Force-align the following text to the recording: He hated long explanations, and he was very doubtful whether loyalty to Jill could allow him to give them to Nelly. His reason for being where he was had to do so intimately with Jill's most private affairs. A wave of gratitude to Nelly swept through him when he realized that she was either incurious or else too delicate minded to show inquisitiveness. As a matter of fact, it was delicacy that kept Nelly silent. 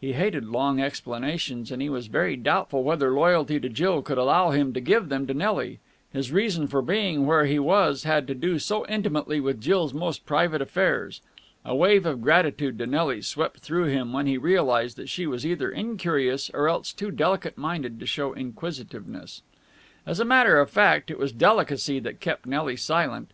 He 0.00 0.12
hated 0.12 0.44
long 0.44 0.78
explanations, 0.80 1.72
and 1.72 1.82
he 1.82 1.90
was 1.90 2.06
very 2.06 2.36
doubtful 2.36 2.84
whether 2.84 3.10
loyalty 3.10 3.58
to 3.58 3.68
Jill 3.68 4.02
could 4.02 4.18
allow 4.18 4.50
him 4.52 4.72
to 4.72 4.80
give 4.80 5.08
them 5.08 5.26
to 5.26 5.34
Nelly. 5.34 5.80
His 6.12 6.30
reason 6.30 6.68
for 6.68 6.80
being 6.80 7.26
where 7.26 7.44
he 7.46 7.58
was 7.58 8.04
had 8.04 8.28
to 8.28 8.36
do 8.36 8.60
so 8.60 8.86
intimately 8.86 9.40
with 9.40 9.60
Jill's 9.60 9.92
most 9.92 10.26
private 10.26 10.62
affairs. 10.62 11.22
A 11.64 11.74
wave 11.74 12.06
of 12.06 12.22
gratitude 12.22 12.78
to 12.78 12.86
Nelly 12.86 13.20
swept 13.20 13.58
through 13.58 13.86
him 13.86 14.12
when 14.12 14.28
he 14.28 14.38
realized 14.38 14.96
that 14.96 15.08
she 15.08 15.26
was 15.26 15.44
either 15.44 15.72
incurious 15.72 16.52
or 16.54 16.68
else 16.68 16.92
too 16.92 17.10
delicate 17.10 17.58
minded 17.58 17.98
to 17.98 18.06
show 18.06 18.32
inquisitiveness. 18.32 19.42
As 20.06 20.20
a 20.20 20.24
matter 20.24 20.60
of 20.60 20.70
fact, 20.70 21.10
it 21.10 21.18
was 21.18 21.32
delicacy 21.32 21.98
that 21.98 22.20
kept 22.20 22.46
Nelly 22.46 22.76
silent. 22.76 23.32